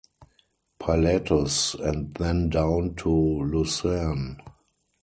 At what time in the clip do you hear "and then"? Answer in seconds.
1.75-2.49